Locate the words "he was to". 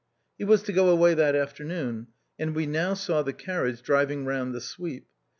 0.39-0.73